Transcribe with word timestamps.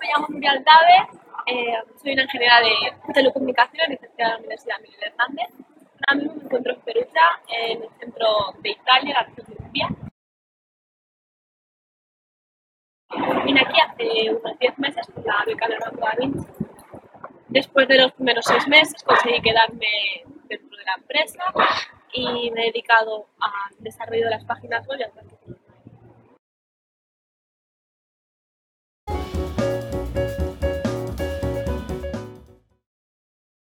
me 0.00 0.08
llamo 0.08 0.26
Muriel 0.28 0.64
Tabe, 0.64 1.08
eh, 1.46 1.78
soy 2.02 2.12
una 2.12 2.22
ingeniera 2.22 2.60
de 2.60 3.12
telecomunicación, 3.14 3.90
licenciada 3.90 4.30
en 4.30 4.34
la 4.34 4.38
Universidad 4.38 4.80
Miguel 4.80 5.00
Hernández. 5.02 5.48
Ahora 6.06 6.20
mismo 6.20 6.34
me 6.34 6.44
encuentro 6.44 6.72
en 6.74 6.80
Perugia, 6.80 7.22
en 7.48 7.82
el 7.82 7.88
centro 8.00 8.26
de 8.62 8.70
Italia, 8.70 9.14
la 9.14 9.22
región 9.22 9.46
de 9.46 9.64
Umbria. 9.64 9.88
Vine 13.44 13.60
aquí 13.60 13.80
hace 13.80 14.30
unos 14.30 14.58
10 14.58 14.78
meses 14.78 15.06
con 15.14 15.24
la 15.24 15.44
beca 15.46 15.68
de 15.68 15.78
Banco 15.78 16.08
Vinci. 16.18 16.46
Después 17.48 17.88
de 17.88 17.98
los 17.98 18.12
primeros 18.12 18.44
6 18.44 18.68
meses 18.68 19.02
conseguí 19.04 19.40
quedarme 19.40 20.24
dentro 20.48 20.76
de 20.76 20.84
la 20.84 20.94
empresa 20.98 21.44
y 22.12 22.50
me 22.50 22.62
he 22.62 22.72
dedicado 22.72 23.28
al 23.40 23.76
desarrollo 23.78 24.24
de 24.24 24.30
las 24.30 24.44
páginas 24.44 24.86
web 24.86 24.98
y 25.00 25.04
al 25.04 25.12